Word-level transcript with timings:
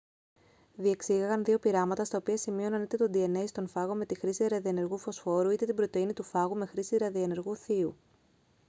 διεξήγαγαν 0.75 1.43
δύο 1.43 1.59
πειράματα 1.59 2.05
στα 2.05 2.17
οποία 2.17 2.37
σημείωναν 2.37 2.83
είτε 2.83 2.97
το 2.97 3.09
dna 3.13 3.43
στον 3.47 3.67
φάγο 3.67 3.95
με 3.95 4.05
τη 4.05 4.15
χρήση 4.15 4.47
ραδιενεργού 4.47 4.97
φωσφόρου 4.97 5.49
είτε 5.49 5.65
την 5.65 5.75
πρωτεΐνη 5.75 6.13
του 6.13 6.23
φάγου 6.23 6.57
με 6.57 6.65
χρήση 6.65 6.97
ραδιενεργού 6.97 7.55
θείου 7.55 7.95